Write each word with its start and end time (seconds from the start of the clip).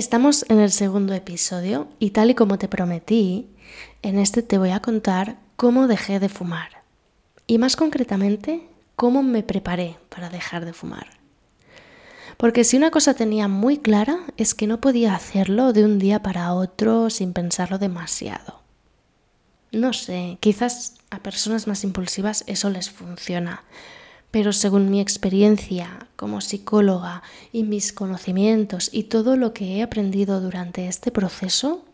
Estamos 0.00 0.46
en 0.48 0.60
el 0.60 0.70
segundo 0.70 1.12
episodio 1.12 1.86
y 1.98 2.12
tal 2.12 2.30
y 2.30 2.34
como 2.34 2.56
te 2.56 2.68
prometí, 2.68 3.50
en 4.00 4.18
este 4.18 4.42
te 4.42 4.56
voy 4.56 4.70
a 4.70 4.80
contar 4.80 5.36
cómo 5.56 5.88
dejé 5.88 6.18
de 6.18 6.30
fumar. 6.30 6.84
Y 7.46 7.58
más 7.58 7.76
concretamente, 7.76 8.66
cómo 8.96 9.22
me 9.22 9.42
preparé 9.42 9.98
para 10.08 10.30
dejar 10.30 10.64
de 10.64 10.72
fumar. 10.72 11.06
Porque 12.38 12.64
si 12.64 12.78
una 12.78 12.90
cosa 12.90 13.12
tenía 13.12 13.46
muy 13.46 13.76
clara 13.76 14.20
es 14.38 14.54
que 14.54 14.66
no 14.66 14.80
podía 14.80 15.14
hacerlo 15.14 15.74
de 15.74 15.84
un 15.84 15.98
día 15.98 16.22
para 16.22 16.54
otro 16.54 17.10
sin 17.10 17.34
pensarlo 17.34 17.76
demasiado. 17.76 18.62
No 19.70 19.92
sé, 19.92 20.38
quizás 20.40 20.94
a 21.10 21.18
personas 21.18 21.66
más 21.66 21.84
impulsivas 21.84 22.44
eso 22.46 22.70
les 22.70 22.88
funciona, 22.88 23.64
pero 24.30 24.52
según 24.52 24.90
mi 24.90 25.00
experiencia 25.00 26.06
como 26.16 26.40
psicóloga 26.40 27.22
y 27.52 27.64
mis 27.64 27.92
conocimientos 27.92 28.90
y 28.92 29.04
todo 29.04 29.36
lo 29.36 29.52
que 29.52 29.76
he 29.76 29.82
aprendido 29.82 30.40
durante 30.40 30.86
este 30.86 31.10
proceso, 31.10 31.84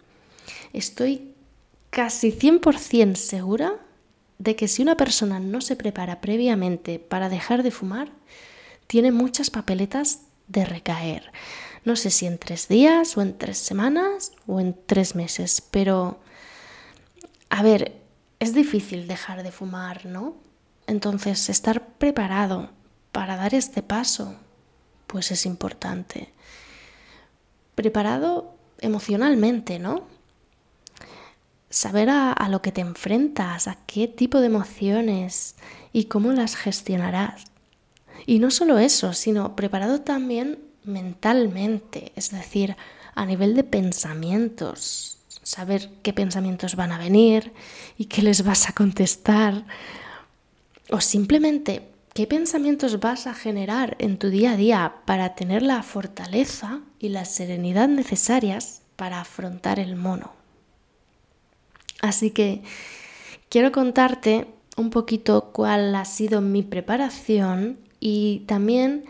estoy 0.73 1.33
casi 1.91 2.33
100% 2.33 3.15
segura 3.17 3.77
de 4.39 4.55
que 4.55 4.69
si 4.69 4.83
una 4.83 4.97
persona 4.97 5.41
no 5.41 5.61
se 5.61 5.77
prepara 5.77 6.21
previamente 6.21 6.99
para 6.99 7.29
dejar 7.29 7.63
de 7.63 7.71
fumar, 7.71 8.11
tiene 8.87 9.13
muchas 9.13 9.51
papeletas 9.51 10.21
de 10.49 10.65
recaer. 10.65 11.33
No 11.85 11.97
sé 11.97 12.11
si 12.11 12.27
en 12.27 12.39
tres 12.39 12.69
días 12.69 13.17
o 13.17 13.23
en 13.23 13.39
tres 13.39 13.59
semanas 13.59 14.33
o 14.47 14.61
en 14.61 14.77
tres 14.87 15.15
meses, 15.15 15.63
pero 15.71 16.19
a 17.49 17.63
ver, 17.63 17.97
es 18.41 18.55
difícil 18.55 19.07
dejar 19.07 19.43
de 19.43 19.53
fumar, 19.53 20.05
¿no? 20.05 20.37
Entonces, 20.87 21.49
estar 21.49 21.87
preparado 21.99 22.71
para 23.13 23.37
dar 23.37 23.55
este 23.55 23.83
paso, 23.83 24.37
pues 25.07 25.31
es 25.31 25.47
importante. 25.47 26.33
Preparado 27.75 28.55
emocionalmente, 28.81 29.79
¿no? 29.79 30.07
Saber 31.71 32.09
a, 32.11 32.49
lo 32.49 32.63
que 32.63 32.73
te 32.73 32.81
enfrentas, 32.81 33.69
a 33.69 33.77
qué 33.87 34.09
tipo 34.09 34.41
de 34.41 34.47
emociones 34.47 35.57
y 35.93 36.05
cómo 36.05 36.33
las 36.33 36.57
gestionarás. 36.57 37.45
Y 38.25 38.39
no 38.39 38.51
solo 38.51 38.79
eso, 38.79 39.13
sino 39.13 39.57
preparado 39.57 40.01
también 40.01 40.59
mentalmente, 40.85 42.13
es 42.15 42.31
decir, 42.31 42.77
a 43.15 43.27
nivel 43.27 43.55
de 43.55 43.65
pensamientos, 43.65 45.19
saber 45.43 45.91
qué 46.03 46.13
pensamientos 46.13 46.77
van 46.77 46.93
a 46.93 46.99
venir 46.99 47.53
y 47.99 48.07
qué 48.07 48.23
les 48.23 48.45
vas 48.45 48.69
a 48.69 48.73
contestar, 48.73 49.65
o 50.91 51.01
simplemente 51.01 51.89
qué 52.15 52.27
pensamientos 52.27 53.01
vas 53.01 53.27
a 53.27 53.35
generar 53.35 53.97
en 53.99 54.19
tu 54.19 54.31
día 54.31 54.53
a 54.53 54.57
día 54.57 54.95
para 55.05 55.35
tener 55.35 55.63
la 55.63 55.83
fortaleza 55.83 56.81
y 56.99 57.11
la 57.11 57.25
serenidad 57.25 57.89
necesarias 57.89 58.83
para 58.97 59.21
afrontar 59.21 59.79
el 59.79 59.97
mono. 59.97 60.33
Así 62.01 62.31
que 62.31 62.63
quiero 63.49 63.73
contarte 63.73 64.47
un 64.77 64.91
poquito 64.91 65.51
cuál 65.53 65.95
ha 65.95 66.05
sido 66.05 66.41
mi 66.41 66.63
preparación 66.63 67.79
y 68.01 68.45
también 68.47 69.05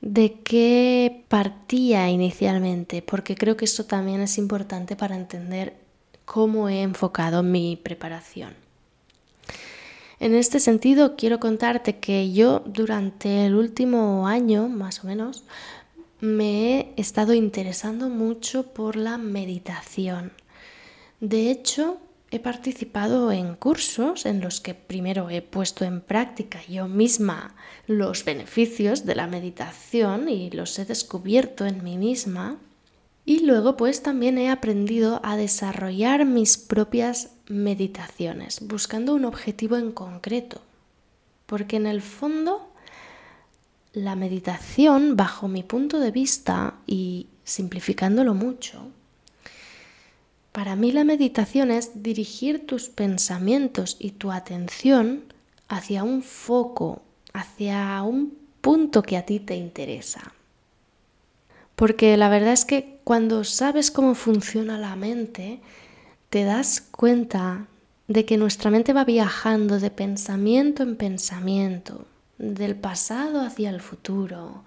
de 0.00 0.40
qué 0.42 1.24
partía 1.28 2.08
inicialmente, 2.08 3.02
porque 3.02 3.34
creo 3.34 3.56
que 3.56 3.66
eso 3.66 3.84
también 3.84 4.20
es 4.20 4.38
importante 4.38 4.96
para 4.96 5.16
entender 5.16 5.76
cómo 6.24 6.68
he 6.68 6.82
enfocado 6.82 7.42
mi 7.42 7.76
preparación. 7.76 8.54
En 10.20 10.34
este 10.34 10.60
sentido, 10.60 11.16
quiero 11.16 11.40
contarte 11.40 11.96
que 11.96 12.30
yo 12.30 12.62
durante 12.66 13.46
el 13.46 13.54
último 13.54 14.28
año, 14.28 14.68
más 14.68 15.02
o 15.02 15.06
menos, 15.06 15.44
me 16.20 16.78
he 16.78 16.92
estado 16.98 17.32
interesando 17.32 18.10
mucho 18.10 18.64
por 18.74 18.96
la 18.96 19.16
meditación. 19.16 20.32
De 21.20 21.50
hecho, 21.50 21.96
he 22.30 22.38
participado 22.38 23.32
en 23.32 23.54
cursos 23.54 24.26
en 24.26 24.42
los 24.42 24.60
que 24.60 24.74
primero 24.74 25.30
he 25.30 25.40
puesto 25.40 25.86
en 25.86 26.02
práctica 26.02 26.60
yo 26.68 26.86
misma 26.86 27.54
los 27.86 28.22
beneficios 28.26 29.06
de 29.06 29.14
la 29.14 29.26
meditación 29.26 30.28
y 30.28 30.50
los 30.50 30.78
he 30.78 30.84
descubierto 30.84 31.64
en 31.64 31.82
mí 31.82 31.96
misma. 31.96 32.58
Y 33.24 33.46
luego 33.46 33.78
pues 33.78 34.02
también 34.02 34.36
he 34.36 34.50
aprendido 34.50 35.20
a 35.24 35.38
desarrollar 35.38 36.26
mis 36.26 36.58
propias 36.58 37.30
meditaciones, 37.50 38.66
buscando 38.66 39.14
un 39.14 39.24
objetivo 39.24 39.76
en 39.76 39.92
concreto. 39.92 40.62
Porque 41.46 41.76
en 41.76 41.86
el 41.86 42.00
fondo, 42.00 42.70
la 43.92 44.14
meditación, 44.14 45.16
bajo 45.16 45.48
mi 45.48 45.62
punto 45.64 45.98
de 45.98 46.12
vista 46.12 46.74
y 46.86 47.26
simplificándolo 47.44 48.34
mucho, 48.34 48.86
para 50.52 50.76
mí 50.76 50.92
la 50.92 51.04
meditación 51.04 51.70
es 51.70 52.02
dirigir 52.02 52.66
tus 52.66 52.88
pensamientos 52.88 53.96
y 53.98 54.12
tu 54.12 54.30
atención 54.30 55.24
hacia 55.68 56.04
un 56.04 56.22
foco, 56.22 57.02
hacia 57.32 58.02
un 58.02 58.38
punto 58.60 59.02
que 59.02 59.16
a 59.16 59.26
ti 59.26 59.40
te 59.40 59.56
interesa. 59.56 60.34
Porque 61.74 62.16
la 62.16 62.28
verdad 62.28 62.52
es 62.52 62.64
que 62.64 62.98
cuando 63.04 63.42
sabes 63.42 63.90
cómo 63.90 64.14
funciona 64.14 64.78
la 64.78 64.96
mente, 64.96 65.60
te 66.30 66.44
das 66.44 66.80
cuenta 66.80 67.66
de 68.06 68.24
que 68.24 68.36
nuestra 68.36 68.70
mente 68.70 68.92
va 68.92 69.04
viajando 69.04 69.78
de 69.78 69.90
pensamiento 69.90 70.82
en 70.82 70.96
pensamiento, 70.96 72.06
del 72.38 72.76
pasado 72.76 73.42
hacia 73.42 73.70
el 73.70 73.80
futuro, 73.80 74.64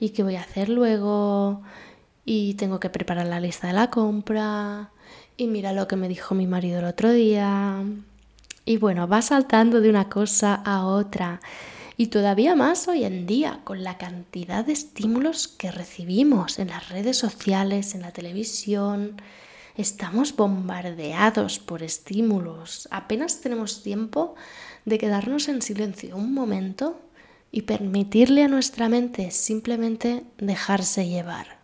y 0.00 0.10
qué 0.10 0.22
voy 0.22 0.36
a 0.36 0.42
hacer 0.42 0.68
luego, 0.68 1.62
y 2.24 2.54
tengo 2.54 2.80
que 2.80 2.88
preparar 2.88 3.26
la 3.26 3.40
lista 3.40 3.66
de 3.66 3.72
la 3.72 3.90
compra, 3.90 4.90
y 5.36 5.48
mira 5.48 5.72
lo 5.72 5.88
que 5.88 5.96
me 5.96 6.08
dijo 6.08 6.34
mi 6.34 6.46
marido 6.46 6.78
el 6.78 6.84
otro 6.84 7.10
día. 7.12 7.82
Y 8.64 8.76
bueno, 8.76 9.08
va 9.08 9.22
saltando 9.22 9.80
de 9.80 9.90
una 9.90 10.08
cosa 10.08 10.54
a 10.54 10.86
otra. 10.86 11.40
Y 11.96 12.08
todavía 12.08 12.54
más 12.54 12.86
hoy 12.86 13.04
en 13.04 13.26
día, 13.26 13.60
con 13.64 13.82
la 13.82 13.98
cantidad 13.98 14.64
de 14.64 14.72
estímulos 14.72 15.48
que 15.48 15.72
recibimos 15.72 16.58
en 16.60 16.68
las 16.68 16.88
redes 16.90 17.16
sociales, 17.16 17.94
en 17.94 18.02
la 18.02 18.12
televisión, 18.12 19.16
Estamos 19.76 20.36
bombardeados 20.36 21.58
por 21.58 21.82
estímulos. 21.82 22.88
Apenas 22.90 23.40
tenemos 23.40 23.82
tiempo 23.82 24.34
de 24.84 24.98
quedarnos 24.98 25.48
en 25.48 25.62
silencio 25.62 26.16
un 26.16 26.34
momento 26.34 27.00
y 27.50 27.62
permitirle 27.62 28.42
a 28.42 28.48
nuestra 28.48 28.90
mente 28.90 29.30
simplemente 29.30 30.24
dejarse 30.36 31.08
llevar. 31.08 31.58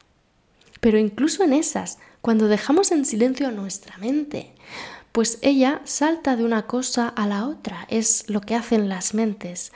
Pero 0.81 0.99
incluso 0.99 1.43
en 1.45 1.53
esas, 1.53 1.99
cuando 2.23 2.49
dejamos 2.49 2.93
en 2.93 3.05
silencio 3.05 3.49
a 3.49 3.53
nuestra 3.53 3.99
mente, 3.99 4.53
pues 5.13 5.39
ella 5.43 5.83
salta 5.85 6.37
de 6.37 6.45
una 6.45 6.67
cosa 6.67 7.09
a 7.09 7.27
la 7.27 7.47
otra, 7.47 7.87
es 7.91 8.25
lo 8.29 8.41
que 8.41 8.55
hacen 8.55 8.89
las 8.89 9.13
mentes. 9.13 9.73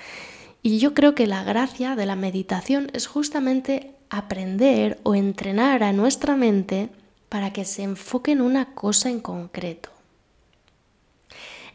Y 0.63 0.79
yo 0.79 0.95
creo 0.95 1.15
que 1.15 1.27
la 1.27 1.45
gracia 1.45 1.97
de 1.97 2.07
la 2.07 2.17
meditación 2.17 2.91
es 2.95 3.07
justamente 3.07 3.95
aprender 4.09 5.01
o 5.03 5.15
entrenar 5.15 5.83
a 5.83 5.93
nuestra 5.93 6.37
mente 6.37 6.91
para 7.33 7.51
que 7.51 7.65
se 7.65 7.83
enfoque 7.83 8.33
en 8.33 8.43
una 8.43 8.75
cosa 8.75 9.09
en 9.09 9.19
concreto. 9.19 9.89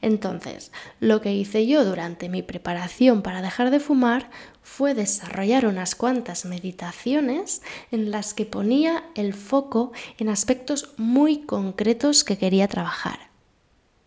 Entonces, 0.04 0.72
lo 1.00 1.20
que 1.20 1.34
hice 1.34 1.66
yo 1.66 1.84
durante 1.84 2.30
mi 2.30 2.44
preparación 2.44 3.24
para 3.24 3.42
dejar 3.42 3.72
de 3.72 3.80
fumar 3.80 4.30
fue 4.62 4.94
desarrollar 4.94 5.66
unas 5.66 5.96
cuantas 5.96 6.46
meditaciones 6.46 7.64
en 7.90 8.12
las 8.12 8.36
que 8.36 8.46
ponía 8.46 9.06
el 9.16 9.34
foco 9.34 9.94
en 10.20 10.30
aspectos 10.30 10.94
muy 10.98 11.40
concretos 11.40 12.24
que 12.24 12.38
quería 12.38 12.68
trabajar. 12.68 13.18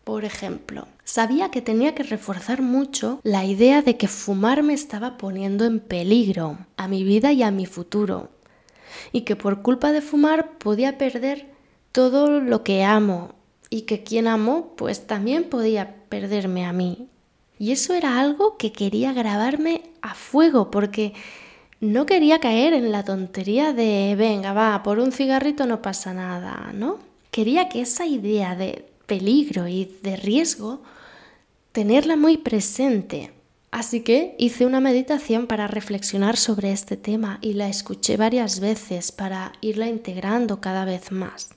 Por 0.05 0.23
ejemplo, 0.23 0.87
sabía 1.03 1.51
que 1.51 1.61
tenía 1.61 1.93
que 1.95 2.03
reforzar 2.03 2.61
mucho 2.61 3.19
la 3.23 3.43
idea 3.43 3.81
de 3.81 3.97
que 3.97 4.07
fumar 4.07 4.63
me 4.63 4.73
estaba 4.73 5.17
poniendo 5.17 5.65
en 5.65 5.81
peligro 5.81 6.59
a 6.77 6.87
mi 6.87 7.03
vida 7.03 7.33
y 7.33 7.43
a 7.43 7.51
mi 7.51 7.65
futuro, 7.65 8.29
y 9.11 9.21
que 9.21 9.35
por 9.35 9.61
culpa 9.61 9.91
de 9.91 10.01
fumar 10.01 10.57
podía 10.57 10.97
perder 10.97 11.47
todo 11.91 12.39
lo 12.39 12.63
que 12.63 12.83
amo 12.83 13.35
y 13.69 13.81
que 13.83 14.03
quien 14.03 14.27
amo 14.27 14.73
pues 14.77 15.07
también 15.07 15.45
podía 15.45 15.95
perderme 16.09 16.65
a 16.65 16.73
mí. 16.73 17.07
Y 17.59 17.71
eso 17.71 17.93
era 17.93 18.19
algo 18.19 18.57
que 18.57 18.71
quería 18.71 19.13
grabarme 19.13 19.83
a 20.01 20.15
fuego 20.15 20.71
porque 20.71 21.13
no 21.79 22.05
quería 22.05 22.39
caer 22.39 22.73
en 22.73 22.91
la 22.91 23.03
tontería 23.03 23.73
de 23.73 24.15
venga, 24.17 24.53
va, 24.53 24.83
por 24.83 24.99
un 24.99 25.11
cigarrito 25.11 25.65
no 25.65 25.81
pasa 25.81 26.13
nada, 26.13 26.71
¿no? 26.73 27.11
quería 27.31 27.69
que 27.69 27.81
esa 27.81 28.05
idea 28.05 28.55
de 28.55 28.85
peligro 29.07 29.67
y 29.67 29.97
de 30.03 30.17
riesgo, 30.17 30.81
tenerla 31.71 32.15
muy 32.17 32.37
presente. 32.37 33.31
Así 33.71 34.01
que 34.01 34.35
hice 34.37 34.65
una 34.65 34.81
meditación 34.81 35.47
para 35.47 35.65
reflexionar 35.67 36.35
sobre 36.35 36.73
este 36.73 36.97
tema 36.97 37.39
y 37.41 37.53
la 37.53 37.69
escuché 37.69 38.17
varias 38.17 38.59
veces 38.59 39.13
para 39.13 39.53
irla 39.61 39.87
integrando 39.87 40.59
cada 40.59 40.83
vez 40.83 41.13
más. 41.13 41.51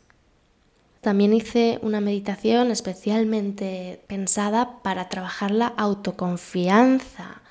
También 1.01 1.35
hice 1.35 1.81
una 1.83 2.01
meditación 2.01 2.71
especialmente 2.71 4.01
pensada 4.07 4.81
para 4.83 5.09
trabajar 5.09 5.51
la 5.51 5.67
autoconfianza, 5.67 7.43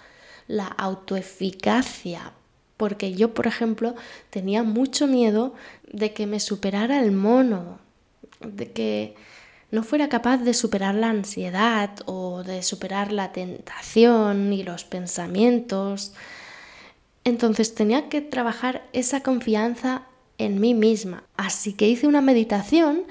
la 0.47 0.65
autoeficacia, 0.67 2.31
porque 2.77 3.13
yo, 3.13 3.33
por 3.33 3.47
ejemplo, 3.47 3.95
tenía 4.29 4.63
mucho 4.63 5.07
miedo 5.07 5.53
de 5.91 6.13
que 6.13 6.25
me 6.25 6.39
superara 6.39 6.99
el 7.01 7.11
mono, 7.11 7.79
de 8.39 8.71
que 8.71 9.15
no 9.73 9.81
fuera 9.81 10.07
capaz 10.07 10.37
de 10.37 10.53
superar 10.53 10.93
la 10.93 11.09
ansiedad 11.09 11.89
o 12.05 12.43
de 12.43 12.61
superar 12.61 13.11
la 13.11 13.31
tentación 13.31 14.53
y 14.53 14.61
los 14.61 14.83
pensamientos. 14.83 16.13
Entonces 17.23 17.73
tenía 17.73 18.07
que 18.07 18.21
trabajar 18.21 18.87
esa 18.93 19.23
confianza 19.23 20.03
en 20.37 20.61
mí 20.61 20.75
misma. 20.75 21.23
Así 21.37 21.73
que 21.73 21.89
hice 21.89 22.05
una 22.05 22.21
meditación 22.21 23.05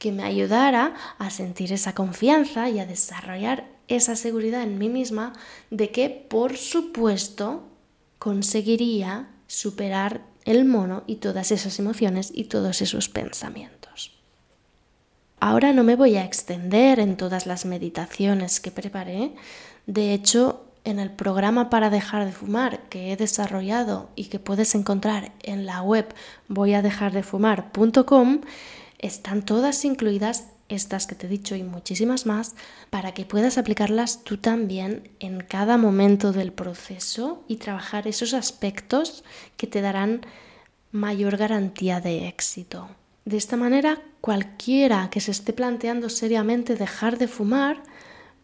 que 0.00 0.10
me 0.10 0.24
ayudara 0.24 0.94
a 1.18 1.30
sentir 1.30 1.72
esa 1.72 1.94
confianza 1.94 2.68
y 2.68 2.80
a 2.80 2.86
desarrollar 2.86 3.68
esa 3.86 4.16
seguridad 4.16 4.64
en 4.64 4.76
mí 4.76 4.88
misma 4.88 5.34
de 5.70 5.92
que, 5.92 6.10
por 6.10 6.56
supuesto, 6.56 7.62
conseguiría 8.18 9.28
superar 9.46 10.22
el 10.44 10.64
mono 10.64 11.04
y 11.06 11.16
todas 11.16 11.52
esas 11.52 11.78
emociones 11.78 12.32
y 12.34 12.44
todos 12.44 12.82
esos 12.82 13.08
pensamientos. 13.08 14.17
Ahora 15.40 15.72
no 15.72 15.84
me 15.84 15.94
voy 15.94 16.16
a 16.16 16.24
extender 16.24 16.98
en 16.98 17.16
todas 17.16 17.46
las 17.46 17.64
meditaciones 17.64 18.58
que 18.58 18.72
preparé. 18.72 19.34
De 19.86 20.12
hecho, 20.12 20.64
en 20.84 20.98
el 20.98 21.10
programa 21.10 21.70
para 21.70 21.90
dejar 21.90 22.24
de 22.24 22.32
fumar 22.32 22.80
que 22.88 23.12
he 23.12 23.16
desarrollado 23.16 24.08
y 24.16 24.24
que 24.24 24.38
puedes 24.38 24.74
encontrar 24.74 25.32
en 25.42 25.64
la 25.64 25.82
web 25.82 26.12
voyadejardefumar.com, 26.48 28.40
están 28.98 29.44
todas 29.44 29.84
incluidas 29.84 30.48
estas 30.68 31.06
que 31.06 31.14
te 31.14 31.26
he 31.26 31.30
dicho 31.30 31.54
y 31.54 31.62
muchísimas 31.62 32.26
más 32.26 32.54
para 32.90 33.12
que 33.12 33.24
puedas 33.24 33.58
aplicarlas 33.58 34.24
tú 34.24 34.38
también 34.38 35.10
en 35.20 35.40
cada 35.40 35.78
momento 35.78 36.32
del 36.32 36.52
proceso 36.52 37.44
y 37.48 37.56
trabajar 37.56 38.08
esos 38.08 38.34
aspectos 38.34 39.24
que 39.56 39.66
te 39.66 39.80
darán 39.80 40.22
mayor 40.90 41.36
garantía 41.36 42.00
de 42.00 42.28
éxito. 42.28 42.88
De 43.28 43.36
esta 43.36 43.58
manera, 43.58 44.00
cualquiera 44.22 45.10
que 45.10 45.20
se 45.20 45.32
esté 45.32 45.52
planteando 45.52 46.08
seriamente 46.08 46.76
dejar 46.76 47.18
de 47.18 47.28
fumar 47.28 47.82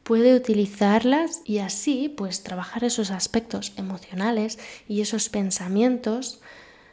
puede 0.03 0.37
utilizarlas 0.37 1.41
y 1.47 1.61
así 1.61 2.13
pues 2.15 2.43
trabajar 2.43 2.85
esos 2.85 3.11
aspectos 3.11 3.73
emocionales 3.79 4.59
y 4.87 5.01
esos 5.01 5.31
pensamientos 5.31 6.43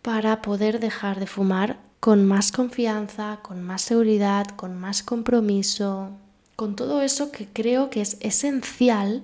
para 0.04 0.42
poder 0.42 0.80
dejar 0.80 1.20
de 1.20 1.28
fumar 1.28 1.80
con 2.00 2.26
más 2.26 2.54
confianza, 2.54 3.40
con 3.42 3.62
más 3.62 3.82
seguridad, 3.82 4.48
con 4.56 4.80
más 4.80 5.04
compromiso, 5.04 6.12
con 6.56 6.78
todo 6.78 7.02
eso 7.02 7.30
que 7.30 7.50
creo 7.52 7.90
que 7.90 8.00
es 8.00 8.16
esencial 8.22 9.22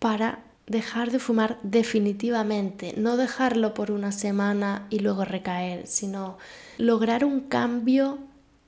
para 0.00 0.40
dejar 0.66 1.10
de 1.10 1.18
fumar 1.18 1.58
definitivamente, 1.62 2.94
no 2.96 3.16
dejarlo 3.16 3.74
por 3.74 3.90
una 3.90 4.12
semana 4.12 4.86
y 4.90 5.00
luego 5.00 5.24
recaer, 5.24 5.86
sino 5.86 6.38
lograr 6.78 7.24
un 7.24 7.40
cambio 7.40 8.18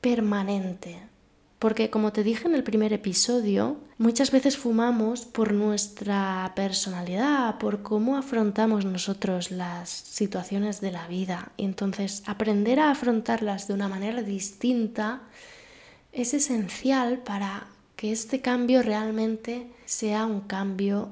permanente, 0.01 0.99
porque 1.65 1.89
como 1.89 2.13
te 2.13 2.25
dije 2.25 2.47
en 2.47 2.55
el 2.55 2.63
primer 2.63 2.93
episodio, 2.93 3.79
muchas 3.97 4.31
veces 4.31 4.59
fumamos 4.59 5.25
por 5.25 5.55
nuestra 5.55 6.53
personalidad, 6.55 7.57
por 7.57 7.83
cómo 7.83 8.19
afrontamos 8.19 8.85
nosotros 8.85 9.51
las 9.51 9.89
situaciones 9.89 10.83
de 10.83 10.93
la 10.93 11.09
vida. 11.09 11.53
Y 11.57 11.65
entonces 11.65 12.23
aprender 12.27 12.81
a 12.81 12.91
afrontarlas 12.91 13.67
de 13.67 13.73
una 13.73 13.89
manera 13.89 14.23
distinta 14.23 15.23
es 16.13 16.35
esencial 16.35 17.21
para 17.21 17.67
que 17.97 18.13
este 18.13 18.43
cambio 18.43 18.83
realmente 18.83 19.71
sea 19.87 20.27
un 20.27 20.43
cambio 20.43 21.09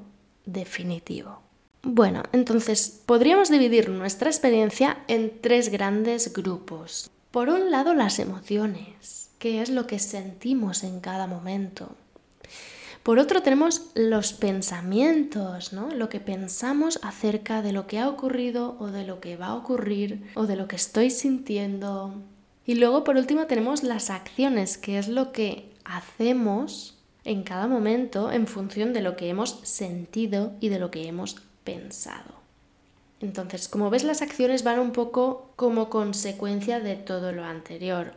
definitivo. 0.46 1.40
Bueno, 1.82 2.22
entonces 2.32 3.02
podríamos 3.06 3.50
dividir 3.50 3.88
nuestra 3.88 4.30
experiencia 4.30 4.98
en 5.08 5.40
tres 5.40 5.70
grandes 5.70 6.32
grupos. 6.32 7.10
Por 7.30 7.48
un 7.48 7.70
lado, 7.70 7.94
las 7.94 8.18
emociones 8.18 9.22
qué 9.42 9.60
es 9.60 9.70
lo 9.70 9.88
que 9.88 9.98
sentimos 9.98 10.84
en 10.84 11.00
cada 11.00 11.26
momento. 11.26 11.96
Por 13.02 13.18
otro 13.18 13.42
tenemos 13.42 13.90
los 13.96 14.32
pensamientos, 14.32 15.72
¿no? 15.72 15.90
Lo 15.90 16.08
que 16.08 16.20
pensamos 16.20 17.00
acerca 17.02 17.60
de 17.60 17.72
lo 17.72 17.88
que 17.88 17.98
ha 17.98 18.08
ocurrido 18.08 18.76
o 18.78 18.86
de 18.86 19.04
lo 19.04 19.18
que 19.18 19.36
va 19.36 19.46
a 19.46 19.56
ocurrir 19.56 20.30
o 20.36 20.46
de 20.46 20.54
lo 20.54 20.68
que 20.68 20.76
estoy 20.76 21.10
sintiendo. 21.10 22.14
Y 22.64 22.76
luego 22.76 23.02
por 23.02 23.16
último 23.16 23.46
tenemos 23.46 23.82
las 23.82 24.10
acciones, 24.10 24.78
que 24.78 24.96
es 24.96 25.08
lo 25.08 25.32
que 25.32 25.72
hacemos 25.84 27.01
en 27.24 27.42
cada 27.42 27.66
momento 27.66 28.32
en 28.32 28.46
función 28.46 28.92
de 28.92 29.02
lo 29.02 29.16
que 29.16 29.28
hemos 29.28 29.60
sentido 29.62 30.52
y 30.60 30.68
de 30.68 30.78
lo 30.78 30.90
que 30.90 31.06
hemos 31.06 31.36
pensado. 31.64 32.42
Entonces, 33.20 33.68
como 33.68 33.88
ves, 33.88 34.02
las 34.02 34.20
acciones 34.20 34.64
van 34.64 34.80
un 34.80 34.90
poco 34.90 35.52
como 35.54 35.88
consecuencia 35.88 36.80
de 36.80 36.96
todo 36.96 37.30
lo 37.32 37.44
anterior. 37.44 38.14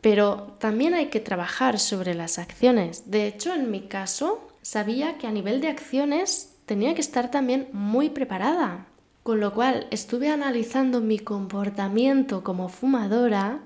Pero 0.00 0.56
también 0.58 0.94
hay 0.94 1.06
que 1.06 1.20
trabajar 1.20 1.78
sobre 1.78 2.14
las 2.14 2.38
acciones. 2.38 3.10
De 3.10 3.26
hecho, 3.26 3.54
en 3.54 3.70
mi 3.70 3.82
caso, 3.82 4.48
sabía 4.62 5.18
que 5.18 5.26
a 5.26 5.32
nivel 5.32 5.60
de 5.60 5.68
acciones 5.68 6.54
tenía 6.64 6.94
que 6.94 7.02
estar 7.02 7.30
también 7.30 7.68
muy 7.72 8.08
preparada. 8.08 8.86
Con 9.22 9.40
lo 9.40 9.52
cual 9.52 9.86
estuve 9.90 10.30
analizando 10.30 11.00
mi 11.00 11.18
comportamiento 11.18 12.42
como 12.42 12.68
fumadora 12.68 13.60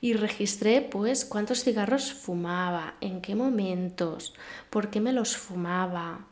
y 0.00 0.14
registré 0.14 0.80
pues 0.80 1.24
cuántos 1.24 1.64
cigarros 1.64 2.12
fumaba, 2.12 2.94
en 3.00 3.20
qué 3.20 3.34
momentos, 3.34 4.34
por 4.70 4.90
qué 4.90 5.00
me 5.00 5.12
los 5.12 5.36
fumaba, 5.36 6.26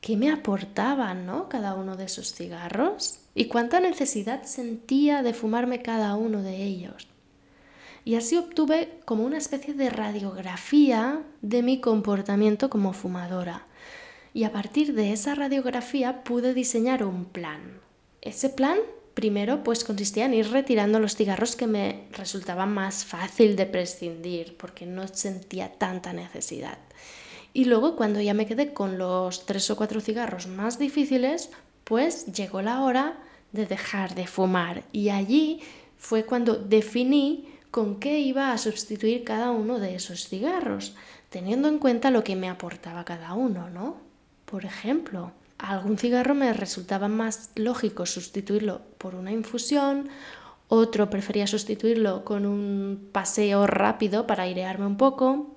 qué 0.00 0.16
me 0.16 0.30
aportaban, 0.30 1.26
¿no? 1.26 1.48
Cada 1.48 1.74
uno 1.74 1.96
de 1.96 2.04
esos 2.04 2.32
cigarros 2.32 3.18
y 3.34 3.46
cuánta 3.46 3.80
necesidad 3.80 4.44
sentía 4.44 5.22
de 5.22 5.34
fumarme 5.34 5.82
cada 5.82 6.14
uno 6.14 6.42
de 6.42 6.62
ellos 6.62 7.08
y 8.04 8.14
así 8.14 8.36
obtuve 8.36 9.00
como 9.04 9.24
una 9.24 9.38
especie 9.38 9.74
de 9.74 9.90
radiografía 9.90 11.22
de 11.42 11.62
mi 11.62 11.80
comportamiento 11.80 12.70
como 12.70 12.92
fumadora. 12.92 13.66
Y 14.32 14.44
a 14.44 14.52
partir 14.52 14.94
de 14.94 15.12
esa 15.12 15.34
radiografía 15.34 16.22
pude 16.24 16.54
diseñar 16.54 17.04
un 17.04 17.24
plan. 17.24 17.80
Ese 18.22 18.50
plan 18.50 18.78
primero 19.14 19.62
pues 19.62 19.84
consistía 19.84 20.26
en 20.26 20.34
ir 20.34 20.50
retirando 20.50 21.00
los 21.00 21.16
cigarros 21.16 21.56
que 21.56 21.66
me 21.66 22.04
resultaba 22.12 22.66
más 22.66 23.04
fácil 23.04 23.56
de 23.56 23.66
prescindir 23.66 24.56
porque 24.56 24.86
no 24.86 25.08
sentía 25.08 25.72
tanta 25.72 26.12
necesidad. 26.12 26.78
Y 27.52 27.64
luego 27.64 27.96
cuando 27.96 28.20
ya 28.20 28.34
me 28.34 28.46
quedé 28.46 28.72
con 28.72 28.98
los 28.98 29.46
tres 29.46 29.70
o 29.70 29.76
cuatro 29.76 30.00
cigarros 30.00 30.46
más 30.46 30.78
difíciles, 30.78 31.50
pues 31.84 32.26
llegó 32.26 32.62
la 32.62 32.82
hora 32.82 33.18
de 33.52 33.66
dejar 33.66 34.14
de 34.14 34.26
fumar 34.26 34.84
y 34.92 35.08
allí 35.08 35.60
fue 35.98 36.24
cuando 36.24 36.54
definí 36.54 37.48
con 37.70 38.00
qué 38.00 38.20
iba 38.20 38.52
a 38.52 38.58
sustituir 38.58 39.24
cada 39.24 39.50
uno 39.50 39.78
de 39.78 39.94
esos 39.94 40.28
cigarros, 40.28 40.94
teniendo 41.28 41.68
en 41.68 41.78
cuenta 41.78 42.10
lo 42.10 42.24
que 42.24 42.36
me 42.36 42.48
aportaba 42.48 43.04
cada 43.04 43.34
uno, 43.34 43.70
¿no? 43.70 43.98
Por 44.44 44.64
ejemplo, 44.64 45.32
algún 45.60 45.98
cigarro 45.98 46.34
me 46.34 46.52
resultaba 46.52 47.08
más 47.08 47.50
lógico 47.54 48.06
sustituirlo 48.06 48.82
por 48.98 49.14
una 49.14 49.32
infusión, 49.32 50.08
otro 50.68 51.10
prefería 51.10 51.46
sustituirlo 51.46 52.24
con 52.24 52.46
un 52.46 53.08
paseo 53.12 53.66
rápido 53.66 54.26
para 54.26 54.44
airearme 54.44 54.86
un 54.86 54.96
poco, 54.96 55.56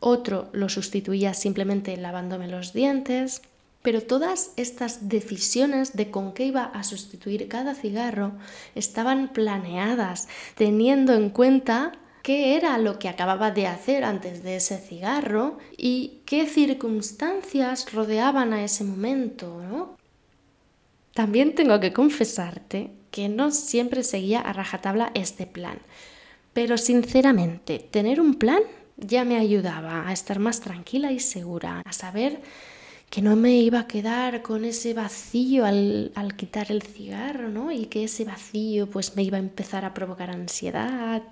otro 0.00 0.48
lo 0.52 0.68
sustituía 0.68 1.34
simplemente 1.34 1.96
lavándome 1.96 2.48
los 2.48 2.72
dientes, 2.72 3.42
pero 3.82 4.02
todas 4.02 4.52
estas 4.56 5.08
decisiones 5.08 5.96
de 5.96 6.10
con 6.10 6.32
qué 6.34 6.46
iba 6.46 6.64
a 6.64 6.82
sustituir 6.82 7.48
cada 7.48 7.74
cigarro 7.74 8.32
estaban 8.74 9.28
planeadas, 9.28 10.28
teniendo 10.56 11.14
en 11.14 11.30
cuenta 11.30 11.92
qué 12.28 12.56
era 12.56 12.76
lo 12.76 12.98
que 12.98 13.08
acababa 13.08 13.52
de 13.52 13.66
hacer 13.66 14.04
antes 14.04 14.42
de 14.42 14.56
ese 14.56 14.76
cigarro 14.76 15.56
y 15.78 16.20
qué 16.26 16.44
circunstancias 16.44 17.90
rodeaban 17.90 18.52
a 18.52 18.62
ese 18.62 18.84
momento, 18.84 19.62
¿no? 19.62 19.96
También 21.14 21.54
tengo 21.54 21.80
que 21.80 21.94
confesarte 21.94 22.90
que 23.10 23.30
no 23.30 23.50
siempre 23.50 24.02
seguía 24.02 24.40
a 24.40 24.52
rajatabla 24.52 25.10
este 25.14 25.46
plan, 25.46 25.78
pero 26.52 26.76
sinceramente 26.76 27.78
tener 27.78 28.20
un 28.20 28.34
plan 28.34 28.60
ya 28.98 29.24
me 29.24 29.38
ayudaba 29.38 30.06
a 30.06 30.12
estar 30.12 30.38
más 30.38 30.60
tranquila 30.60 31.12
y 31.12 31.20
segura, 31.20 31.80
a 31.82 31.92
saber 31.94 32.42
que 33.08 33.22
no 33.22 33.36
me 33.36 33.56
iba 33.56 33.80
a 33.80 33.86
quedar 33.86 34.42
con 34.42 34.66
ese 34.66 34.92
vacío 34.92 35.64
al, 35.64 36.12
al, 36.14 36.36
quitar 36.36 36.70
el 36.70 36.82
cigarro, 36.82 37.48
¿no? 37.48 37.72
Y 37.72 37.86
que 37.86 38.04
ese 38.04 38.26
vacío 38.26 38.86
pues 38.86 39.16
me 39.16 39.22
iba 39.22 39.38
a 39.38 39.40
empezar 39.40 39.86
a 39.86 39.94
provocar 39.94 40.28
ansiedad. 40.28 41.22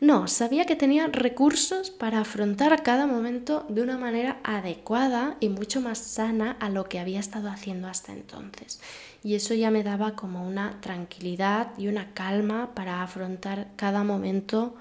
No, 0.00 0.28
sabía 0.28 0.64
que 0.64 0.76
tenía 0.76 1.08
recursos 1.08 1.90
para 1.90 2.20
afrontar 2.20 2.82
cada 2.82 3.06
momento 3.06 3.66
de 3.68 3.82
una 3.82 3.98
manera 3.98 4.40
adecuada 4.44 5.36
y 5.40 5.50
mucho 5.50 5.82
más 5.82 5.98
sana 5.98 6.56
a 6.58 6.70
lo 6.70 6.84
que 6.84 6.98
había 6.98 7.20
estado 7.20 7.50
haciendo 7.50 7.86
hasta 7.86 8.12
entonces. 8.12 8.80
Y 9.22 9.34
eso 9.34 9.52
ya 9.52 9.70
me 9.70 9.82
daba 9.82 10.16
como 10.16 10.46
una 10.46 10.80
tranquilidad 10.80 11.76
y 11.76 11.88
una 11.88 12.14
calma 12.14 12.74
para 12.74 13.02
afrontar 13.02 13.68
cada 13.76 14.02
momento 14.02 14.74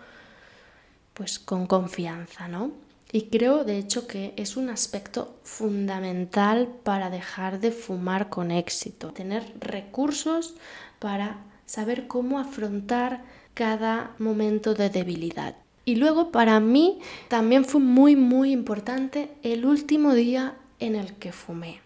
pues 1.14 1.38
con 1.38 1.68
confianza, 1.68 2.48
¿no? 2.48 2.72
Y 3.12 3.24
creo 3.24 3.66
de 3.66 3.78
hecho 3.78 4.08
que 4.08 4.34
es 4.38 4.56
un 4.56 4.70
aspecto 4.70 5.36
fundamental 5.44 6.70
para 6.84 7.10
dejar 7.10 7.60
de 7.60 7.74
fumar 7.74 8.30
con 8.30 8.52
éxito, 8.52 9.12
tener 9.12 9.52
recursos 9.60 10.56
para 11.00 11.40
saber 11.66 12.08
cómo 12.08 12.40
afrontar 12.40 13.22
cada 13.60 14.16
momento 14.20 14.74
de 14.74 14.90
debilidad. 14.90 15.54
Y 15.84 15.96
luego 15.96 16.32
para 16.32 16.62
mí 16.62 17.00
también 17.28 17.66
fue 17.66 17.82
muy 17.82 18.16
muy 18.16 18.54
importante 18.54 19.32
el 19.44 19.66
último 19.66 20.14
día 20.14 20.56
en 20.80 20.96
el 20.96 21.16
que 21.16 21.34
fumé. 21.34 21.82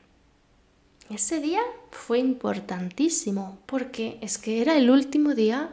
Ese 1.10 1.40
día 1.40 1.62
fue 1.90 2.20
importantísimo 2.20 3.58
porque 3.66 4.20
es 4.22 4.38
que 4.38 4.62
era 4.62 4.78
el 4.78 4.92
último 4.92 5.34
día 5.34 5.72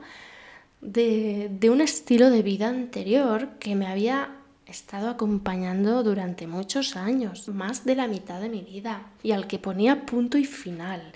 de, 0.81 1.51
de 1.61 1.69
un 1.69 1.83
estilo 1.83 2.31
de 2.31 2.41
vida 2.41 2.69
anterior 2.69 3.51
que 3.59 3.75
me 3.75 3.87
había 3.87 4.31
estado 4.67 5.11
acompañando 5.11 6.03
durante 6.03 6.47
muchos 6.47 6.97
años, 6.97 7.47
más 7.49 7.85
de 7.85 7.97
la 7.97 8.07
mitad 8.07 8.41
de 8.41 8.49
mi 8.49 8.63
vida, 8.63 9.03
y 9.23 9.33
al 9.33 9.47
que 9.47 9.59
ponía 9.59 10.07
punto 10.07 10.39
y 10.39 10.47
final. 10.47 11.13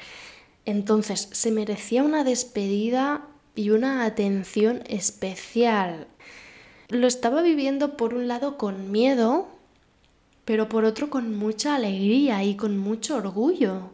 Entonces 0.67 1.31
se 1.33 1.51
merecía 1.51 2.03
una 2.03 2.23
despedida 2.23 3.29
y 3.55 3.71
una 3.71 4.05
atención 4.05 4.83
especial. 4.87 6.07
Lo 6.89 7.07
estaba 7.07 7.43
viviendo 7.43 7.97
por 7.97 8.15
un 8.15 8.29
lado 8.29 8.59
con 8.59 8.91
miedo, 8.91 9.49
pero 10.45 10.69
por 10.69 10.85
otro 10.85 11.11
con 11.11 11.37
mucha 11.37 11.75
alegría 11.75 12.43
y 12.45 12.57
con 12.57 12.77
mucho 12.77 13.17
orgullo. 13.17 13.91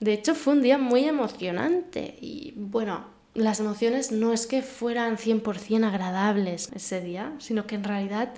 De 0.00 0.12
hecho 0.12 0.34
fue 0.34 0.54
un 0.54 0.62
día 0.62 0.78
muy 0.78 1.04
emocionante 1.04 2.16
y 2.20 2.52
bueno, 2.56 3.06
las 3.34 3.58
emociones 3.58 4.12
no 4.12 4.32
es 4.32 4.46
que 4.46 4.62
fueran 4.62 5.16
100% 5.16 5.84
agradables 5.84 6.70
ese 6.74 7.00
día, 7.00 7.32
sino 7.38 7.66
que 7.66 7.74
en 7.74 7.84
realidad 7.84 8.32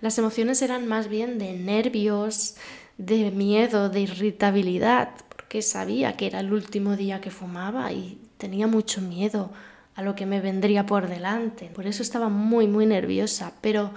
las 0.00 0.16
emociones 0.18 0.62
eran 0.62 0.86
más 0.86 1.08
bien 1.08 1.38
de 1.38 1.54
nervios, 1.54 2.56
de 2.98 3.30
miedo, 3.32 3.88
de 3.88 4.00
irritabilidad, 4.00 5.10
porque 5.28 5.62
sabía 5.62 6.16
que 6.16 6.26
era 6.26 6.40
el 6.40 6.52
último 6.52 6.94
día 6.94 7.20
que 7.20 7.30
fumaba 7.30 7.90
y 7.92 8.20
tenía 8.36 8.68
mucho 8.68 9.00
miedo 9.00 9.50
a 9.98 10.02
lo 10.02 10.14
que 10.14 10.26
me 10.26 10.40
vendría 10.40 10.86
por 10.86 11.08
delante. 11.08 11.72
Por 11.74 11.88
eso 11.88 12.04
estaba 12.04 12.28
muy, 12.28 12.68
muy 12.68 12.86
nerviosa, 12.86 13.54
pero 13.60 13.90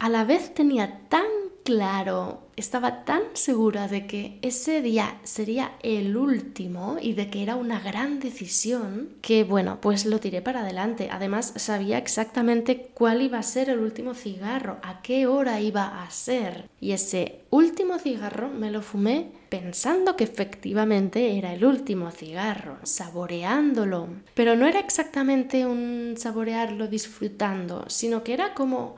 a 0.00 0.08
la 0.08 0.24
vez 0.24 0.52
tenía 0.54 1.02
tan 1.08 1.22
claro, 1.62 2.48
estaba 2.60 3.04
tan 3.04 3.22
segura 3.32 3.88
de 3.88 4.06
que 4.06 4.38
ese 4.42 4.82
día 4.82 5.18
sería 5.24 5.72
el 5.82 6.16
último 6.16 6.98
y 7.00 7.14
de 7.14 7.28
que 7.28 7.42
era 7.42 7.56
una 7.56 7.80
gran 7.80 8.20
decisión, 8.20 9.10
que 9.22 9.44
bueno, 9.44 9.78
pues 9.80 10.06
lo 10.06 10.20
tiré 10.20 10.42
para 10.42 10.60
adelante. 10.60 11.08
Además, 11.10 11.52
sabía 11.56 11.98
exactamente 11.98 12.90
cuál 12.94 13.22
iba 13.22 13.38
a 13.38 13.42
ser 13.42 13.70
el 13.70 13.80
último 13.80 14.14
cigarro, 14.14 14.78
a 14.82 15.02
qué 15.02 15.26
hora 15.26 15.60
iba 15.60 16.02
a 16.02 16.10
ser. 16.10 16.68
Y 16.80 16.92
ese 16.92 17.40
último 17.50 17.98
cigarro 17.98 18.48
me 18.48 18.70
lo 18.70 18.82
fumé 18.82 19.32
pensando 19.48 20.16
que 20.16 20.24
efectivamente 20.24 21.36
era 21.36 21.52
el 21.52 21.64
último 21.64 22.10
cigarro, 22.10 22.78
saboreándolo. 22.84 24.08
Pero 24.34 24.54
no 24.54 24.66
era 24.66 24.78
exactamente 24.80 25.66
un 25.66 26.14
saborearlo 26.16 26.86
disfrutando, 26.86 27.84
sino 27.88 28.22
que 28.22 28.34
era 28.34 28.54
como 28.54 28.96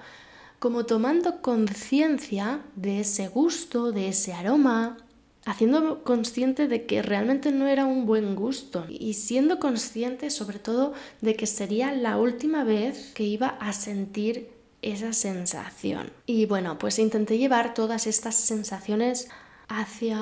como 0.63 0.87
tomando 0.87 1.43
conciencia 1.43 2.61
de 2.77 3.01
ese 3.01 3.27
gusto, 3.27 3.91
de 3.91 4.07
ese 4.07 4.33
aroma, 4.33 4.97
haciendo 5.45 6.05
consciente 6.05 6.69
de 6.69 6.87
que 6.87 7.03
realmente 7.03 7.51
no 7.51 7.67
era 7.67 7.85
un 7.85 8.07
buen 8.07 8.37
gusto 8.37 8.87
y 8.89 9.15
siendo 9.15 9.59
consciente 9.59 10.31
sobre 10.31 10.61
todo 10.61 10.93
de 11.21 11.35
que 11.35 11.49
sería 11.49 11.91
la 11.91 12.17
última 12.17 12.63
vez 12.63 13.11
que 13.13 13.25
iba 13.25 13.49
a 13.49 13.73
sentir 13.73 14.51
esa 14.83 15.13
sensación. 15.13 16.13
Y 16.27 16.47
bueno, 16.47 16.79
pues 16.79 17.01
intenté 17.01 17.39
llevar 17.39 17.75
todas 17.75 18.07
estas 18.07 18.37
sensaciones 18.37 19.31
hacia 19.69 20.17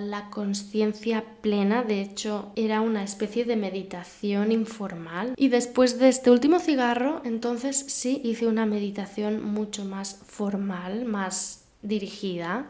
la 0.00 0.28
conciencia 0.30 1.24
plena, 1.40 1.82
de 1.82 2.00
hecho 2.00 2.52
era 2.56 2.80
una 2.80 3.02
especie 3.02 3.44
de 3.44 3.56
meditación 3.56 4.52
informal. 4.52 5.34
Y 5.36 5.48
después 5.48 5.98
de 5.98 6.08
este 6.08 6.30
último 6.30 6.58
cigarro, 6.58 7.20
entonces 7.24 7.76
sí 7.88 8.20
hice 8.24 8.46
una 8.46 8.66
meditación 8.66 9.42
mucho 9.42 9.84
más 9.84 10.20
formal, 10.26 11.04
más 11.04 11.64
dirigida. 11.82 12.66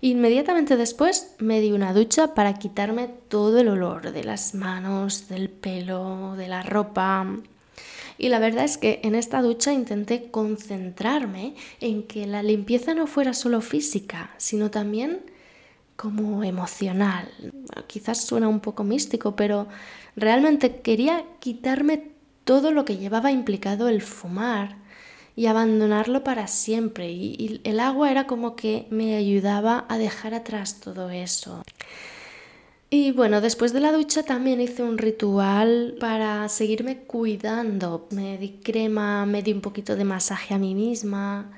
Inmediatamente 0.00 0.76
después 0.76 1.34
me 1.38 1.60
di 1.60 1.72
una 1.72 1.92
ducha 1.92 2.34
para 2.34 2.54
quitarme 2.54 3.08
todo 3.28 3.58
el 3.58 3.68
olor 3.68 4.12
de 4.12 4.24
las 4.24 4.54
manos, 4.54 5.28
del 5.28 5.48
pelo, 5.50 6.34
de 6.36 6.48
la 6.48 6.62
ropa. 6.62 7.26
Y 8.18 8.28
la 8.28 8.38
verdad 8.38 8.64
es 8.64 8.78
que 8.78 9.00
en 9.02 9.14
esta 9.14 9.42
ducha 9.42 9.72
intenté 9.72 10.30
concentrarme 10.30 11.54
en 11.80 12.04
que 12.04 12.26
la 12.26 12.42
limpieza 12.42 12.94
no 12.94 13.06
fuera 13.06 13.34
solo 13.34 13.60
física, 13.60 14.30
sino 14.36 14.70
también 14.70 15.20
como 15.96 16.42
emocional. 16.44 17.30
Quizás 17.86 18.24
suena 18.24 18.48
un 18.48 18.60
poco 18.60 18.84
místico, 18.84 19.36
pero 19.36 19.68
realmente 20.16 20.80
quería 20.80 21.24
quitarme 21.40 22.10
todo 22.44 22.72
lo 22.72 22.84
que 22.84 22.96
llevaba 22.96 23.30
implicado 23.30 23.88
el 23.88 24.02
fumar 24.02 24.76
y 25.36 25.46
abandonarlo 25.46 26.24
para 26.24 26.46
siempre. 26.46 27.10
Y, 27.10 27.60
el 27.64 27.80
agua 27.80 28.10
era 28.10 28.26
como 28.26 28.56
que 28.56 28.86
me 28.90 29.16
ayudaba 29.16 29.84
a 29.88 29.98
dejar 29.98 30.34
atrás 30.34 30.80
todo 30.80 31.10
eso. 31.10 31.62
Y 32.90 33.10
bueno, 33.10 33.40
después 33.40 33.72
de 33.72 33.80
la 33.80 33.90
ducha 33.90 34.22
también 34.22 34.60
hice 34.60 34.84
un 34.84 34.98
ritual 34.98 35.96
para 35.98 36.48
seguirme 36.48 36.98
cuidando. 36.98 38.06
Me 38.10 38.38
di 38.38 38.60
crema, 38.62 39.26
me 39.26 39.42
di 39.42 39.52
un 39.52 39.60
poquito 39.60 39.96
de 39.96 40.04
masaje 40.04 40.54
a 40.54 40.58
mí 40.58 40.74
misma. 40.74 41.50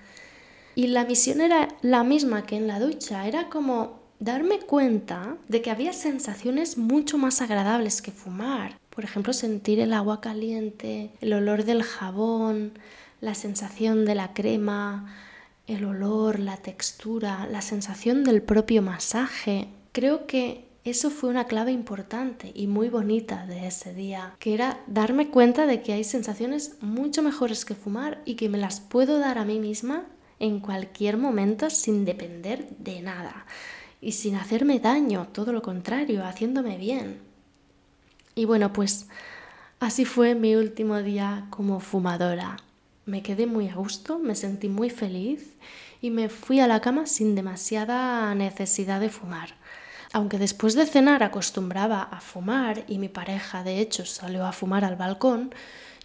Y 0.74 0.88
la 0.88 1.04
misión 1.04 1.40
era 1.40 1.68
la 1.82 2.04
misma 2.04 2.46
que 2.46 2.56
en 2.56 2.66
la 2.66 2.80
ducha, 2.80 3.26
era 3.26 3.48
como 3.48 3.95
darme 4.18 4.60
cuenta 4.60 5.36
de 5.48 5.62
que 5.62 5.70
había 5.70 5.92
sensaciones 5.92 6.78
mucho 6.78 7.18
más 7.18 7.40
agradables 7.40 8.02
que 8.02 8.12
fumar. 8.12 8.78
Por 8.90 9.04
ejemplo, 9.04 9.32
sentir 9.32 9.80
el 9.80 9.92
agua 9.92 10.20
caliente, 10.20 11.10
el 11.20 11.32
olor 11.32 11.64
del 11.64 11.82
jabón, 11.82 12.78
la 13.20 13.34
sensación 13.34 14.04
de 14.04 14.14
la 14.14 14.32
crema, 14.32 15.14
el 15.66 15.84
olor, 15.84 16.38
la 16.38 16.56
textura, 16.56 17.46
la 17.50 17.60
sensación 17.60 18.24
del 18.24 18.42
propio 18.42 18.82
masaje. 18.82 19.68
Creo 19.92 20.26
que 20.26 20.66
eso 20.84 21.10
fue 21.10 21.30
una 21.30 21.46
clave 21.46 21.72
importante 21.72 22.52
y 22.54 22.68
muy 22.68 22.88
bonita 22.88 23.44
de 23.46 23.66
ese 23.66 23.92
día, 23.92 24.36
que 24.38 24.54
era 24.54 24.80
darme 24.86 25.28
cuenta 25.28 25.66
de 25.66 25.82
que 25.82 25.92
hay 25.92 26.04
sensaciones 26.04 26.76
mucho 26.80 27.22
mejores 27.22 27.64
que 27.64 27.74
fumar 27.74 28.22
y 28.24 28.36
que 28.36 28.48
me 28.48 28.58
las 28.58 28.80
puedo 28.80 29.18
dar 29.18 29.38
a 29.38 29.44
mí 29.44 29.58
misma 29.58 30.04
en 30.38 30.60
cualquier 30.60 31.16
momento 31.16 31.70
sin 31.70 32.04
depender 32.04 32.68
de 32.78 33.00
nada 33.00 33.46
y 34.06 34.12
sin 34.12 34.36
hacerme 34.36 34.78
daño, 34.78 35.26
todo 35.32 35.52
lo 35.52 35.62
contrario, 35.62 36.24
haciéndome 36.24 36.76
bien. 36.76 37.18
Y 38.36 38.44
bueno, 38.44 38.72
pues 38.72 39.08
así 39.80 40.04
fue 40.04 40.36
mi 40.36 40.54
último 40.54 41.02
día 41.02 41.46
como 41.50 41.80
fumadora. 41.80 42.56
Me 43.04 43.24
quedé 43.24 43.48
muy 43.48 43.68
a 43.68 43.74
gusto, 43.74 44.20
me 44.20 44.36
sentí 44.36 44.68
muy 44.68 44.90
feliz 44.90 45.56
y 46.00 46.10
me 46.10 46.28
fui 46.28 46.60
a 46.60 46.68
la 46.68 46.80
cama 46.80 47.06
sin 47.06 47.34
demasiada 47.34 48.32
necesidad 48.36 49.00
de 49.00 49.08
fumar. 49.08 49.56
Aunque 50.12 50.38
después 50.38 50.76
de 50.76 50.86
cenar 50.86 51.24
acostumbraba 51.24 52.02
a 52.02 52.20
fumar 52.20 52.84
y 52.86 52.98
mi 52.98 53.08
pareja 53.08 53.64
de 53.64 53.80
hecho 53.80 54.06
salió 54.06 54.46
a 54.46 54.52
fumar 54.52 54.84
al 54.84 54.94
balcón, 54.94 55.52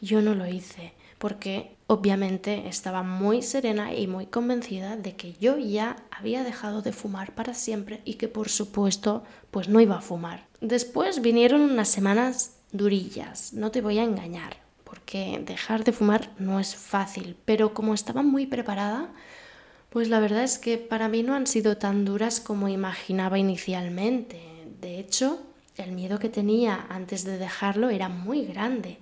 yo 0.02 0.24
no 0.24 0.34
lo 0.34 0.48
hice 0.48 0.94
porque 1.22 1.76
obviamente 1.86 2.68
estaba 2.68 3.04
muy 3.04 3.44
serena 3.44 3.94
y 3.94 4.08
muy 4.08 4.26
convencida 4.26 4.98
de 4.98 5.16
que 5.16 5.34
yo 5.40 5.60
ya 5.60 5.98
había 6.10 6.44
dejado 6.44 6.82
de 6.82 6.94
fumar 6.94 7.36
para 7.36 7.54
siempre 7.54 8.02
y 8.06 8.16
que 8.16 8.28
por 8.28 8.50
supuesto 8.50 9.24
pues 9.52 9.70
no 9.70 9.80
iba 9.80 9.98
a 9.98 10.02
fumar. 10.02 10.48
Después 10.62 11.22
vinieron 11.22 11.62
unas 11.62 11.90
semanas 11.90 12.56
durillas, 12.72 13.54
no 13.54 13.70
te 13.70 13.82
voy 13.82 14.00
a 14.00 14.04
engañar, 14.04 14.58
porque 14.84 15.40
dejar 15.46 15.84
de 15.84 15.92
fumar 15.92 16.32
no 16.40 16.60
es 16.60 16.76
fácil, 16.76 17.36
pero 17.46 17.76
como 17.76 17.94
estaba 17.94 18.24
muy 18.24 18.48
preparada, 18.48 19.10
pues 19.92 20.10
la 20.10 20.20
verdad 20.20 20.44
es 20.44 20.58
que 20.58 20.80
para 20.80 21.08
mí 21.08 21.22
no 21.22 21.36
han 21.36 21.46
sido 21.46 21.78
tan 21.78 22.04
duras 22.04 22.40
como 22.40 22.68
imaginaba 22.68 23.38
inicialmente. 23.38 24.42
De 24.82 24.98
hecho, 25.00 25.40
el 25.78 25.92
miedo 25.92 26.18
que 26.18 26.30
tenía 26.30 26.88
antes 26.90 27.26
de 27.26 27.38
dejarlo 27.38 27.92
era 27.92 28.10
muy 28.10 28.44
grande 28.46 28.98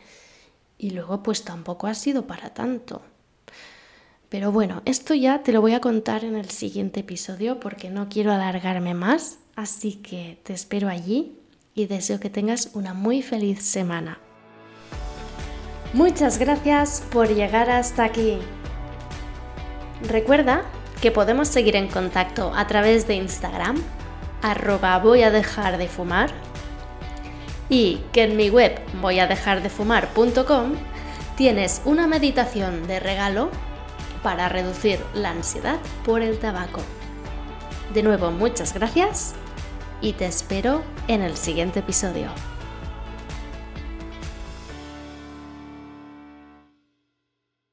y 0.80 0.92
luego 0.92 1.22
pues 1.22 1.44
tampoco 1.44 1.86
ha 1.86 1.94
sido 1.94 2.26
para 2.26 2.56
tanto. 2.56 3.04
Pero 4.30 4.52
bueno, 4.52 4.82
esto 4.86 5.14
ya 5.14 5.44
te 5.44 5.52
lo 5.52 5.62
voy 5.62 5.74
a 5.74 5.82
contar 5.82 6.24
en 6.24 6.36
el 6.36 6.50
siguiente 6.50 7.02
episodio 7.02 7.60
porque 7.60 7.90
no 7.90 8.10
quiero 8.10 8.32
alargarme 8.32 8.94
más, 8.94 9.40
así 9.56 9.96
que 9.96 10.40
te 10.44 10.54
espero 10.54 10.88
allí 10.88 11.38
y 11.76 11.88
deseo 11.88 12.20
que 12.20 12.30
tengas 12.30 12.72
una 12.74 12.94
muy 12.94 13.22
feliz 13.22 13.64
semana. 13.64 14.20
Muchas 15.94 16.38
gracias 16.38 17.04
por 17.12 17.28
llegar 17.28 17.70
hasta 17.70 18.04
aquí. 18.04 18.38
Recuerda 20.08 20.64
que 21.02 21.12
podemos 21.12 21.48
seguir 21.48 21.76
en 21.76 21.88
contacto 21.88 22.54
a 22.56 22.68
través 22.68 23.08
de 23.08 23.16
Instagram, 23.16 23.82
arroba 24.42 25.00
voy 25.00 25.24
a 25.24 25.32
dejar 25.32 25.78
de 25.78 25.88
fumar, 25.88 26.32
y 27.70 28.02
que 28.12 28.24
en 28.24 28.36
mi 28.36 28.50
web 28.50 28.80
voy 29.02 29.20
a 29.20 29.28
dejar 29.28 29.62
de 29.62 29.70
fumar.com 29.70 30.74
tienes 31.38 31.82
una 31.86 32.08
meditación 32.08 32.88
de 32.88 33.00
regalo 33.00 33.50
para 34.24 34.50
reducir 34.50 35.00
la 35.14 35.30
ansiedad 35.30 35.80
por 36.04 36.22
el 36.22 36.40
tabaco. 36.40 36.82
De 37.94 38.04
nuevo, 38.04 38.32
muchas 38.32 38.74
gracias 38.74 39.36
y 40.02 40.14
te 40.14 40.26
espero 40.26 40.84
en 41.08 41.22
el 41.22 41.38
siguiente 41.38 41.80
episodio. 41.80 42.30